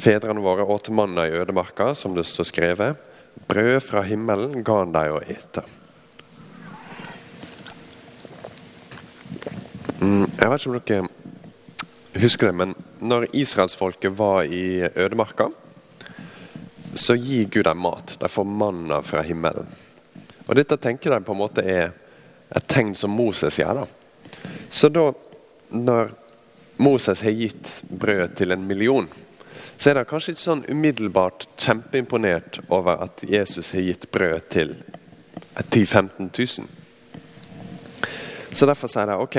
Fedrene 0.00 0.40
våre 0.40 0.64
åt 0.64 0.88
manna 0.94 1.26
i 1.26 1.34
ødemarka, 1.34 1.90
som 1.98 2.14
det 2.14 2.24
står 2.24 2.46
skrevet. 2.48 3.09
Brød 3.48 3.80
fra 3.80 4.02
himmelen 4.06 4.64
ga 4.64 4.82
han 4.82 4.92
dem 4.92 5.16
å 5.16 5.22
ete. 5.22 5.64
Mm, 10.00 10.26
jeg 10.26 10.50
vet 10.50 10.60
ikke 10.60 10.70
om 10.70 10.78
dere 10.80 11.08
husker 12.20 12.50
det, 12.50 12.56
men 12.56 12.74
når 13.00 13.28
israelsfolket 13.36 14.12
var 14.16 14.44
i 14.44 14.82
ødemarka, 14.88 15.50
så 16.94 17.14
gir 17.14 17.48
Gud 17.52 17.64
dem 17.64 17.82
mat. 17.84 18.16
De 18.20 18.28
får 18.28 18.44
manna 18.44 19.02
fra 19.02 19.22
himmelen. 19.22 19.66
Og 20.46 20.56
Dette 20.58 20.78
tenker 20.80 21.14
de 21.14 21.20
på 21.24 21.34
en 21.34 21.38
måte 21.38 21.62
er 21.62 21.92
et 22.50 22.66
tegn 22.66 22.94
som 22.98 23.12
Moses 23.14 23.60
gjør. 23.60 23.82
da. 23.82 23.86
Så 24.68 24.88
da, 24.90 25.12
når 25.70 26.10
Moses 26.82 27.20
har 27.20 27.36
gitt 27.36 27.68
brød 27.88 28.34
til 28.40 28.52
en 28.52 28.66
million, 28.66 29.08
så 29.80 29.90
er 29.90 29.96
de 29.96 30.04
kanskje 30.04 30.34
ikke 30.34 30.42
sånn 30.44 30.66
umiddelbart 30.68 31.46
kjempeimponert 31.56 32.58
over 32.68 33.00
at 33.06 33.22
Jesus 33.24 33.70
har 33.72 33.86
gitt 33.86 34.10
brød 34.12 34.50
til 34.52 34.74
10 35.56 35.86
000-15 35.88 36.28
000. 36.36 36.68
Så 38.52 38.68
derfor 38.68 38.92
sier 38.92 39.08
de 39.08 39.16
ok, 39.24 39.38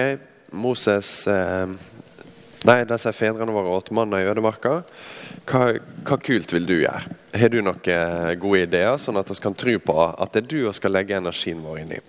Moses 0.57 1.27
eh, 1.29 1.69
Nei, 2.61 2.83
de 2.85 2.97
sier 3.01 3.15
fedrene 3.17 3.53
våre 3.53 3.71
åt 3.73 3.87
manna 3.97 4.19
i 4.21 4.27
ødemarka. 4.29 4.83
Hva, 5.49 5.61
hva, 6.05 6.17
kult 6.21 6.51
vil 6.53 6.67
du 6.69 6.75
gjøre? 6.75 7.15
Har 7.33 7.49
du 7.49 7.57
noen 7.65 7.87
eh, 7.89 8.33
gode 8.37 8.67
ideer, 8.67 8.99
sånn 9.01 9.17
at 9.17 9.29
vi 9.29 9.37
kan 9.41 9.57
tro 9.57 9.73
på 9.81 9.95
at 10.09 10.33
det 10.33 10.43
er 10.43 10.49
du 10.51 10.57
som 10.67 10.77
skal 10.77 10.93
legge 10.93 11.17
energien 11.17 11.63
vår 11.65 11.79
inn 11.81 11.95
i? 11.97 12.01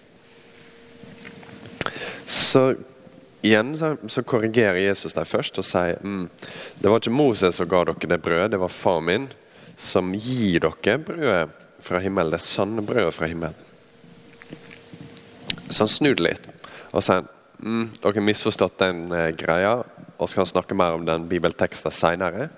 Så 2.28 2.66
igjen 3.42 3.74
så, 3.78 3.96
så 4.08 4.22
korrigerer 4.22 4.80
Jesus 4.80 5.14
dem 5.16 5.26
først 5.28 5.58
og 5.58 5.66
sier 5.66 5.98
mm, 6.02 6.28
det 6.78 6.90
var 6.90 7.02
ikke 7.02 7.14
Moses 7.14 7.58
som 7.58 7.68
ga 7.70 7.82
dere 7.88 8.10
det 8.14 8.20
brødet, 8.22 8.52
det 8.54 8.62
var 8.62 8.72
far 8.72 9.02
min 9.04 9.28
som 9.76 10.12
gir 10.14 10.62
dere 10.62 10.98
brødet 11.02 11.58
fra 11.82 11.98
himmelen. 11.98 12.30
Det 12.30 12.42
sanne 12.44 12.84
brødet 12.86 13.14
fra 13.16 13.26
himmelen. 13.26 13.56
Så 15.68 15.82
han 15.82 15.90
snur 15.90 16.18
det 16.18 16.26
litt 16.28 16.48
og 16.92 17.02
sier 17.04 17.24
mm, 17.58 17.86
dere 18.02 18.18
har 18.18 18.26
misforstått 18.26 18.80
den 18.82 19.06
eh, 19.16 19.30
greia, 19.38 19.78
og 20.20 20.30
skal 20.30 20.46
snakke 20.46 20.76
mer 20.78 20.94
om 20.94 21.06
den 21.08 21.24
bibelteksten 21.30 21.94
seinere. 21.94 22.50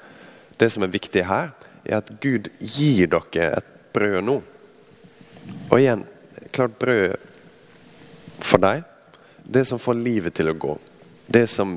Det 0.59 0.69
som 0.75 0.85
er 0.85 0.93
viktig 0.93 1.23
her, 1.29 1.53
er 1.85 2.01
at 2.01 2.11
Gud 2.21 2.51
gir 2.59 3.09
dere 3.13 3.61
et 3.61 3.71
brød 3.95 4.19
nå. 4.27 4.41
Og 5.71 5.77
igjen, 5.79 6.03
klart 6.53 6.75
brød 6.81 7.15
for 8.43 8.61
deg, 8.61 8.83
det 9.45 9.65
som 9.69 9.81
får 9.81 10.01
livet 10.01 10.35
til 10.35 10.51
å 10.51 10.57
gå. 10.57 10.75
Det 11.27 11.47
som 11.51 11.77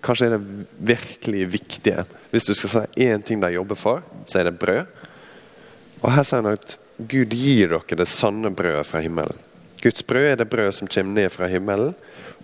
kanskje 0.00 0.28
er 0.28 0.36
det 0.36 0.66
virkelig 0.92 1.46
viktige. 1.52 2.04
Hvis 2.32 2.48
du 2.48 2.54
skal 2.56 2.72
si 2.72 3.08
én 3.08 3.24
ting 3.24 3.40
de 3.40 3.52
jobber 3.52 3.78
for, 3.78 4.02
så 4.26 4.40
er 4.40 4.48
det 4.48 4.58
brød. 4.60 4.86
Og 6.02 6.08
her 6.12 6.26
sier 6.26 6.42
han 6.42 6.56
at 6.56 6.78
Gud 6.98 7.34
gir 7.34 7.74
dere 7.74 7.98
det 7.98 8.08
sanne 8.10 8.52
brødet 8.54 8.86
fra 8.88 9.02
himmelen. 9.04 9.36
Guds 9.82 10.04
brød 10.06 10.28
er 10.30 10.40
det 10.40 10.48
brød 10.50 10.72
som 10.76 10.88
kommer 10.88 11.20
ned 11.20 11.30
fra 11.34 11.48
himmelen 11.50 11.94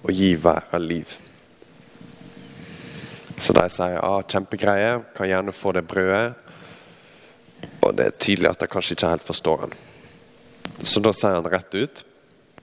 og 0.03 0.13
gir 0.13 0.39
hver 0.43 0.79
liv. 0.83 1.11
Så 3.39 3.55
de 3.55 3.65
sier 3.71 4.01
ah, 4.03 4.23
kjempegreie, 4.27 4.99
kan 5.15 5.31
gjerne 5.31 5.55
få 5.55 5.73
det 5.77 5.87
brødet. 5.87 6.35
Og 7.87 7.95
det 7.97 8.07
er 8.07 8.17
tydelig 8.19 8.51
at 8.51 8.63
de 8.63 8.71
kanskje 8.71 8.97
ikke 8.97 9.13
helt 9.13 9.27
forstår 9.27 9.67
han. 9.67 9.77
Så 10.83 11.03
da 11.03 11.13
sier 11.15 11.39
han 11.39 11.47
rett 11.51 11.75
ut, 11.79 12.03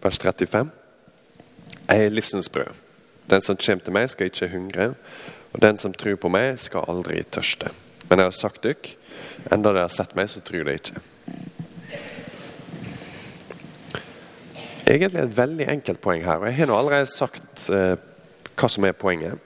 vers 0.04 0.20
35, 0.22 0.68
jeg 1.90 2.06
er 2.06 2.14
livsens 2.14 2.50
brød. 2.50 2.74
Den 3.30 3.42
som 3.42 3.58
kommer 3.58 3.84
til 3.84 3.94
meg, 3.94 4.10
skal 4.10 4.30
ikke 4.30 4.52
hungre. 4.54 4.94
Og 5.54 5.62
den 5.62 5.78
som 5.78 5.94
tror 5.94 6.16
på 6.22 6.30
meg, 6.30 6.60
skal 6.60 6.86
aldri 6.90 7.24
tørste. 7.24 7.72
Men 8.10 8.22
jeg 8.22 8.30
har 8.30 8.38
sagt 8.38 8.64
dere, 8.64 8.96
enda 9.52 9.72
dere 9.72 9.88
har 9.88 9.94
sett 9.94 10.16
meg, 10.18 10.30
så 10.30 10.44
tror 10.46 10.66
dere 10.66 10.82
ikke. 10.82 11.02
egentlig 14.86 15.22
et 15.22 15.38
veldig 15.38 15.68
enkelt 15.70 16.02
poeng 16.02 16.24
her. 16.26 16.38
og 16.38 16.48
Jeg 16.48 16.56
har 16.56 16.70
nå 16.70 16.78
allerede 16.78 17.10
sagt 17.10 17.70
eh, 17.70 17.96
hva 18.56 18.70
som 18.70 18.86
er 18.86 18.98
poenget. 18.98 19.40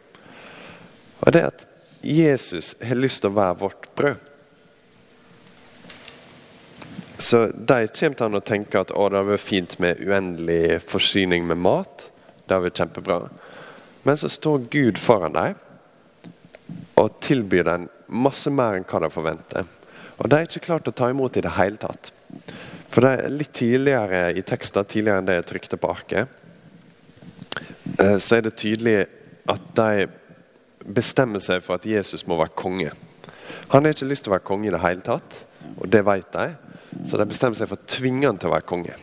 Og 1.21 1.33
det 1.33 1.41
er 1.41 1.51
at 1.51 1.65
Jesus 2.03 2.75
har 2.83 2.99
lyst 2.99 3.23
til 3.23 3.31
å 3.31 3.37
være 3.39 3.59
vårt 3.59 3.89
brød. 3.95 4.27
Så 7.19 7.49
de 7.51 7.87
kommer 7.91 8.15
til 8.15 8.39
å 8.39 8.45
tenke 8.45 8.79
at 8.79 8.93
å, 8.95 9.09
det 9.09 9.19
hadde 9.19 9.33
vært 9.33 9.43
fint 9.43 9.75
med 9.83 9.99
uendelig 9.99 10.79
forsyning 10.87 11.47
med 11.47 11.59
mat. 11.59 12.07
Det 12.49 12.57
har 12.57 12.65
vært 12.65 12.81
kjempebra. 12.81 13.19
Men 14.07 14.17
så 14.17 14.29
står 14.31 14.65
Gud 14.73 14.97
foran 14.97 15.35
deg 15.35 15.57
og 16.99 17.19
tilbyr 17.23 17.67
dem 17.67 17.87
masse 18.09 18.49
mer 18.51 18.77
enn 18.77 18.87
hva 18.89 19.03
de 19.03 19.09
forventer. 19.13 19.67
Og 20.19 20.27
de 20.27 20.35
er 20.35 20.47
ikke 20.47 20.65
klart 20.65 20.89
å 20.89 20.95
ta 20.95 21.11
imot 21.11 21.37
i 21.37 21.43
det 21.45 21.53
hele 21.55 21.79
tatt. 21.79 22.09
For 22.89 23.05
det 23.05 23.11
er 23.13 23.35
Litt 23.35 23.53
tidligere 23.55 24.23
i 24.33 24.43
teksten, 24.45 24.87
tidligere 24.89 25.21
enn 25.21 25.29
det 25.29 25.37
jeg 25.37 25.49
trykte 25.51 25.77
på 25.79 25.91
arket, 25.93 26.27
eh, 27.99 28.17
så 28.17 28.39
er 28.39 28.47
det 28.47 28.57
tydelig 28.57 28.97
at 29.49 29.69
de 29.77 30.07
bestemmer 30.89 31.43
seg 31.43 31.61
for 31.63 31.77
at 31.77 31.85
Jesus 31.85 32.25
må 32.27 32.39
være 32.39 32.57
konge. 32.57 32.91
Han 33.69 33.85
har 33.85 33.93
ikke 33.93 34.09
lyst 34.09 34.25
til 34.25 34.33
å 34.33 34.37
være 34.37 34.47
konge 34.49 34.69
i 34.69 34.73
det 34.73 34.81
hele 34.81 35.05
tatt, 35.05 35.37
og 35.77 35.85
det 35.93 36.01
vet 36.05 36.31
de. 36.33 36.47
Så 37.05 37.19
de 37.21 37.29
bestemmer 37.29 37.57
seg 37.59 37.69
for 37.69 37.77
å 37.77 37.89
tvinge 37.89 38.25
han 38.25 38.39
til 38.41 38.49
å 38.49 38.55
være 38.55 38.67
konge. 38.69 38.95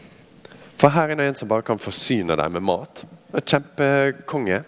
For 0.77 0.93
her 0.93 1.13
er 1.13 1.21
det 1.21 1.29
en 1.31 1.39
som 1.39 1.49
bare 1.49 1.65
kan 1.65 1.81
forsyne 1.81 2.37
dem 2.37 2.59
med 2.59 2.65
mat. 2.67 3.05
Kjempekonge. 3.33 4.63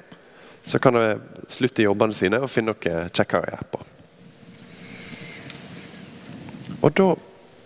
Så 0.65 0.79
kan 0.79 0.95
de 0.95 1.21
slutte 1.49 1.83
jobbene 1.83 2.15
sine 2.15 2.41
og 2.43 2.51
finne 2.53 2.75
noe 2.75 3.05
kjekkere 3.09 3.63
på. 3.73 3.81
Og 6.81 6.93
da, 6.95 7.09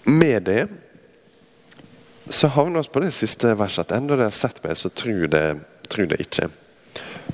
med 0.07 0.47
det, 0.47 0.63
så 2.27 2.49
havner 2.55 2.83
vi 2.83 2.93
på 2.95 3.03
det 3.03 3.13
siste 3.13 3.55
verset. 3.59 3.91
At 3.91 3.97
enda 3.99 4.17
de 4.17 4.29
har 4.29 4.37
sett 4.37 4.63
meg, 4.65 4.77
så 4.79 4.89
tror 4.89 5.27
de, 5.33 5.43
tror 5.89 6.09
det 6.13 6.21
ikke. 6.23 6.49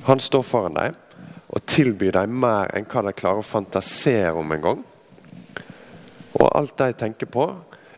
Han 0.09 0.19
står 0.19 0.43
foran 0.43 0.79
dem. 0.79 0.97
og 1.49 1.63
tilbyr 1.65 2.11
dem 2.13 2.35
mer 2.43 2.69
enn 2.77 2.85
hva 2.85 3.01
de 3.07 3.13
klarer 3.17 3.41
å 3.41 3.45
fantasere 3.45 4.35
om 4.37 4.51
en 4.53 4.61
gang. 4.61 4.81
Og 6.37 6.45
alt 6.45 6.75
de 6.77 6.93
tenker 6.93 7.25
på, 7.25 7.47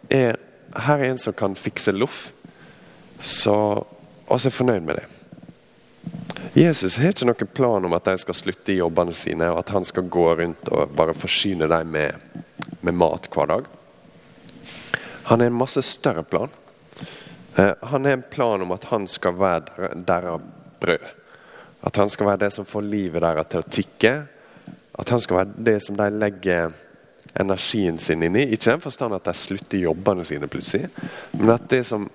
er 0.08 0.38
her 0.72 1.02
er 1.02 1.10
en 1.10 1.20
som 1.20 1.36
kan 1.36 1.58
fikse 1.60 1.92
loff, 1.92 2.30
så 3.20 3.84
vi 4.30 4.38
er 4.48 4.56
fornøyd 4.56 4.88
med 4.88 5.02
det. 5.02 5.08
Jesus 6.54 6.98
har 7.00 7.14
ikke 7.14 7.30
noen 7.30 7.52
plan 7.56 7.86
om 7.88 7.94
at 7.96 8.10
de 8.10 8.18
skal 8.20 8.36
slutte 8.36 8.74
i 8.74 8.82
jobbene 8.82 9.14
sine, 9.16 9.48
og 9.54 9.62
at 9.62 9.70
han 9.72 9.86
skal 9.88 10.10
gå 10.12 10.26
rundt 10.36 10.72
og 10.76 10.92
bare 10.98 11.16
forsyne 11.16 11.70
dem 11.72 11.94
med, 11.94 12.42
med 12.84 12.98
mat 13.00 13.30
hver 13.32 13.48
dag. 13.54 13.70
Han 15.30 15.40
har 15.40 15.48
en 15.48 15.56
masse 15.56 15.84
større 15.88 16.26
plan. 16.28 16.52
Eh, 17.56 17.72
han 17.82 18.06
har 18.06 18.18
en 18.18 18.28
plan 18.34 18.62
om 18.62 18.76
at 18.76 18.90
han 18.92 19.08
skal 19.08 19.40
være 19.40 19.94
deres 19.96 20.44
brød. 20.84 21.08
At 21.88 21.96
han 21.96 22.12
skal 22.12 22.34
være 22.34 22.44
det 22.44 22.52
som 22.54 22.68
får 22.68 22.84
livet 22.84 23.24
deres 23.24 23.48
til 23.48 23.64
å 23.64 23.72
tikke. 23.78 24.14
At 25.00 25.16
han 25.16 25.24
skal 25.24 25.40
være 25.40 25.66
det 25.72 25.80
som 25.88 25.96
de 25.96 26.12
legger 26.12 26.76
energien 27.40 27.96
sin 27.96 28.28
inn 28.28 28.36
i. 28.36 28.50
Ikke 28.52 28.68
i 28.68 28.74
den 28.74 28.84
forstand 28.84 29.16
at 29.16 29.30
de 29.30 29.38
slutter 29.40 29.86
jobbene 29.86 30.28
sine 30.28 30.52
plutselig, 30.52 30.92
men 31.32 31.56
at 31.56 31.70
det 31.72 31.86
som 31.88 32.10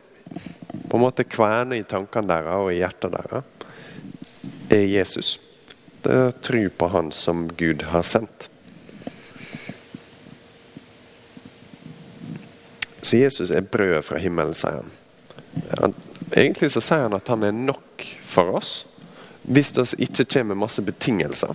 på 0.87 0.99
en 0.99 1.03
måte 1.03 1.25
kverner 1.25 1.81
i 1.81 1.87
tankene 1.89 2.29
deres 2.29 2.61
og 2.61 2.73
i 2.75 2.83
hjertet 2.83 3.15
deres, 3.15 3.56
er 4.71 4.87
Jesus. 4.87 5.37
Det 6.03 6.13
er 6.13 6.37
tro 6.43 6.69
på 6.79 6.89
Han 6.89 7.13
som 7.13 7.49
Gud 7.57 7.83
har 7.91 8.03
sendt. 8.03 8.49
Så 13.03 13.17
Jesus 13.17 13.51
er 13.51 13.63
brødet 13.63 14.05
fra 14.05 14.19
himmelen, 14.19 14.55
sier 14.55 14.83
han. 15.79 15.95
Egentlig 16.35 16.73
så 16.75 16.83
sier 16.83 17.07
han 17.07 17.15
at 17.17 17.29
han 17.31 17.45
er 17.47 17.55
nok 17.55 18.07
for 18.27 18.59
oss 18.59 18.73
hvis 19.47 19.71
det 19.77 19.85
ikke 20.03 20.25
kommer 20.33 20.59
masse 20.59 20.83
betingelser. 20.83 21.55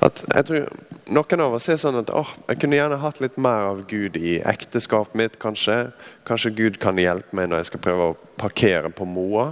At 0.00 0.22
jeg 0.34 0.46
tror 0.48 0.70
Noen 1.08 1.40
av 1.40 1.54
oss 1.56 1.70
er 1.72 1.78
sånn 1.80 1.96
at 2.02 2.10
åh, 2.12 2.28
jeg 2.50 2.58
kunne 2.60 2.76
gjerne 2.76 2.98
hatt 3.00 3.20
litt 3.24 3.38
mer 3.40 3.70
av 3.70 3.78
Gud 3.88 4.18
i 4.20 4.34
ekteskapet 4.44 5.16
mitt. 5.16 5.38
Kanskje 5.40 5.94
Kanskje 6.28 6.52
Gud 6.52 6.76
kan 6.82 7.00
hjelpe 7.00 7.32
meg 7.36 7.48
når 7.48 7.62
jeg 7.62 7.70
skal 7.70 7.82
prøve 7.86 8.08
å 8.10 8.16
parkere 8.36 8.90
på 8.92 9.06
Moa. 9.08 9.46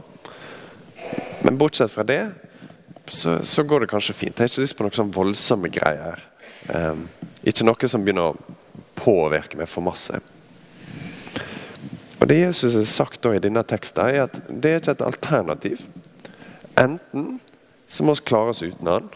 Men 1.47 1.57
bortsett 1.57 1.95
fra 1.95 2.05
det 2.05 2.21
så, 3.13 3.39
så 3.45 3.63
går 3.63 3.85
det 3.85 3.91
kanskje 3.91 4.15
fint. 4.15 4.39
Jeg 4.39 4.47
har 4.47 4.53
ikke 4.53 4.65
lyst 4.65 4.77
på 4.79 4.87
noen 4.87 4.99
sånn 4.99 5.13
voldsomme 5.15 5.71
greier. 5.73 6.23
Um, 6.67 7.07
ikke 7.47 7.67
noe 7.67 7.91
som 7.91 8.03
begynner 8.05 8.33
å 8.33 8.57
påvirke 8.99 9.59
meg 9.59 9.71
for 9.71 9.87
masse. 9.87 10.19
Og 12.17 12.29
Det 12.29 12.39
Jesus 12.41 12.75
har 12.75 12.89
sagt 12.91 13.27
i 13.29 13.39
denne 13.43 13.63
teksten, 13.63 14.09
er 14.09 14.27
at 14.27 14.39
det 14.49 14.71
er 14.71 14.81
ikke 14.81 14.97
et 14.97 15.05
alternativ. 15.05 15.85
Enten 16.81 17.37
så 17.89 18.05
må 18.05 18.17
vi 18.17 18.27
klare 18.27 18.53
oss 18.55 18.65
uten 18.65 18.89
han 18.91 19.11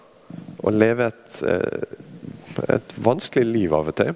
og 0.60 0.76
leve 0.76 1.08
et, 1.10 1.40
eh, 1.42 2.74
et 2.76 2.92
vanskelig 2.96 3.46
liv 3.46 3.74
av 3.74 3.88
og 3.88 3.96
til. 3.96 4.14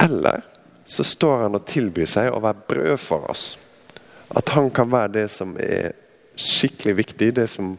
Eller 0.00 0.42
så 0.86 1.04
står 1.04 1.42
han 1.44 1.54
og 1.54 1.66
tilbyr 1.68 2.08
seg 2.08 2.32
å 2.32 2.42
være 2.42 2.66
brød 2.68 2.98
for 2.98 3.30
oss. 3.30 3.56
At 4.34 4.48
han 4.56 4.70
kan 4.70 4.90
være 4.90 5.12
det 5.20 5.28
som 5.30 5.56
er 5.60 5.92
skikkelig 6.34 6.96
viktig, 6.96 7.34
det 7.36 7.48
som 7.50 7.76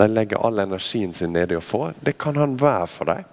de 0.00 0.08
legger 0.08 0.40
all 0.46 0.58
energien 0.58 1.12
sin 1.14 1.34
nedi 1.36 1.58
å 1.58 1.60
få. 1.60 1.90
Det 2.00 2.16
kan 2.16 2.38
han 2.40 2.56
være 2.60 2.86
for 2.88 3.10
deg. 3.10 3.26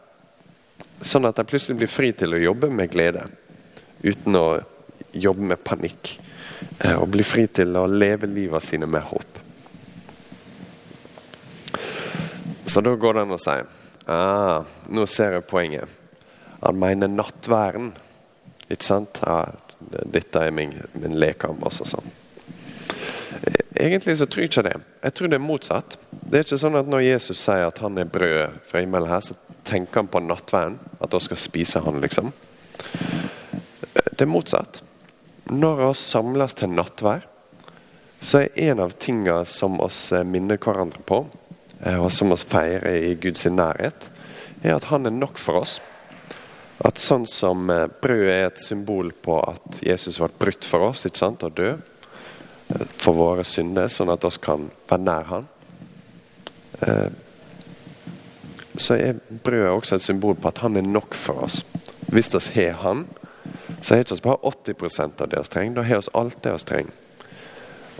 Sånn 0.99 1.27
at 1.29 1.37
de 1.39 1.45
plutselig 1.47 1.77
blir 1.79 1.91
fri 1.91 2.09
til 2.17 2.35
å 2.35 2.41
jobbe 2.41 2.67
med 2.73 2.91
glede. 2.91 3.23
Uten 4.03 4.35
å 4.35 4.47
jobbe 5.15 5.47
med 5.53 5.63
panikk. 5.63 6.17
Eh, 6.81 6.97
og 6.97 7.07
bli 7.13 7.23
fri 7.23 7.45
til 7.47 7.77
å 7.79 7.85
leve 7.87 8.27
livet 8.27 8.65
sine 8.65 8.89
med 8.89 9.05
håp. 9.07 9.39
Så 12.67 12.83
da 12.83 12.95
går 12.99 13.15
det 13.15 13.23
an 13.23 13.35
å 13.37 13.39
si 13.39 13.55
ah, 14.11 14.59
Nå 14.91 15.07
ser 15.07 15.37
jeg 15.37 15.47
poenget. 15.47 15.87
Han 16.59 16.83
mener 16.83 17.07
nattværen. 17.07 17.93
Ikke 18.67 18.83
sant? 18.83 19.21
Ah, 19.23 19.53
dette 19.79 20.43
er 20.43 20.51
min, 20.51 20.75
min 20.99 21.15
lekam. 21.15 21.63
og 21.63 21.71
sånn. 21.71 22.11
Egentlig 23.79 24.17
så 24.17 24.25
tror 24.25 24.41
jeg 24.41 24.49
ikke 24.49 24.65
det. 24.65 24.77
Jeg 25.03 25.13
tror 25.13 25.29
det 25.29 25.37
er 25.37 25.43
motsatt. 25.43 25.97
Det 26.09 26.39
er 26.39 26.45
ikke 26.45 26.59
sånn 26.61 26.77
at 26.79 26.89
Når 26.89 27.03
Jesus 27.05 27.41
sier 27.43 27.67
at 27.67 27.81
han 27.83 27.97
er 28.01 28.09
brød 28.09 28.59
fra 28.65 28.81
himmelen, 28.81 29.09
her, 29.11 29.21
så 29.21 29.35
tenker 29.67 30.01
han 30.01 30.09
på 30.09 30.21
nattverden. 30.23 30.79
At 30.99 31.13
da 31.13 31.19
skal 31.21 31.39
spise 31.41 31.81
han, 31.85 31.99
liksom. 32.01 32.31
Det 33.93 34.25
er 34.25 34.31
motsatt. 34.31 34.81
Når 35.53 35.81
vi 35.81 35.89
samles 36.01 36.57
til 36.57 36.73
nattvær, 36.73 37.27
så 38.19 38.41
er 38.41 38.71
en 38.71 38.81
av 38.87 38.95
tingene 38.97 39.45
som 39.45 39.77
oss 39.83 39.99
minner 40.25 40.57
hverandre 40.57 41.03
på, 41.05 41.21
eh, 41.83 41.99
og 42.01 42.09
som 42.11 42.33
oss 42.33 42.43
feirer 42.49 42.97
i 42.97 43.13
Guds 43.21 43.45
nærhet, 43.45 44.07
er 44.63 44.73
at 44.75 44.89
han 44.89 45.05
er 45.05 45.13
nok 45.13 45.37
for 45.37 45.61
oss. 45.61 45.77
At 46.83 46.97
sånn 47.01 47.27
som 47.29 47.69
eh, 47.69 47.85
brødet 48.01 48.33
er 48.33 48.49
et 48.49 48.63
symbol 48.63 49.13
på 49.13 49.37
at 49.37 49.83
Jesus 49.85 50.17
ble 50.17 50.31
brutt 50.41 50.65
for 50.65 50.89
oss 50.89 51.05
ikke 51.05 51.21
sant, 51.21 51.45
og 51.45 51.55
død 51.61 51.85
for 52.97 53.15
våre 53.15 53.45
synder, 53.47 53.87
sånn 53.87 54.11
at 54.11 54.25
oss 54.27 54.37
kan 54.43 54.67
være 54.89 55.03
nær 55.03 55.29
Han. 55.31 55.47
Så 58.77 58.97
er 58.99 59.21
brødet 59.43 59.71
også 59.71 59.95
et 59.95 60.03
symbol 60.03 60.35
på 60.35 60.51
at 60.51 60.59
Han 60.65 60.77
er 60.77 60.85
nok 60.85 61.15
for 61.15 61.47
oss. 61.47 61.61
Hvis 62.11 62.33
vi 62.35 62.67
har 62.67 62.81
Han, 62.83 63.05
så 63.81 63.95
har 63.95 64.03
vi 64.03 64.15
ikke 64.15 64.23
bare 64.23 64.51
80% 64.51 65.21
av 65.21 65.29
det 65.29 65.39
vi 65.39 65.51
trenger. 65.53 65.75
Da 65.75 65.83
har 65.87 66.01
vi 66.01 66.19
alt 66.19 66.43
det 66.43 66.53
vi 66.53 66.65
trenger. 66.71 66.91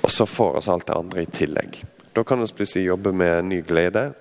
Og 0.03 0.11
så 0.11 0.25
får 0.25 0.61
vi 0.61 0.71
alt 0.71 0.87
det 0.87 0.97
andre 0.97 1.21
i 1.21 1.25
tillegg. 1.25 1.83
Da 2.13 2.23
kan 2.23 2.41
vi 2.41 2.47
plutselig 2.47 2.85
jobbe 2.85 3.11
med 3.11 3.45
ny 3.45 3.61
glede, 3.61 4.11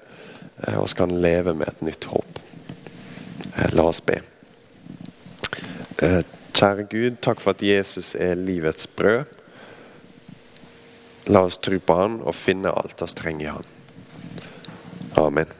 eh, 0.66 0.78
og 0.78 0.88
vi 0.88 0.96
kan 0.96 1.20
leve 1.20 1.54
med 1.54 1.68
et 1.68 1.82
nytt 1.82 2.04
håp. 2.04 2.38
Eh, 3.56 3.72
la 3.72 3.82
oss 3.82 4.00
be. 4.00 4.20
Eh, 6.02 6.22
kjære 6.52 6.88
Gud, 6.90 7.16
takk 7.22 7.40
for 7.40 7.50
at 7.50 7.62
Jesus 7.62 8.14
er 8.14 8.34
livets 8.34 8.86
brød. 8.86 9.24
La 11.26 11.42
oss 11.46 11.58
tro 11.58 11.78
på 11.82 11.94
Han 11.98 12.20
og 12.22 12.36
finne 12.38 12.70
alt 12.70 13.02
vi 13.02 13.08
trenger 13.18 13.46
i 13.46 13.54
Han. 13.54 13.70
Amen. 15.18 15.54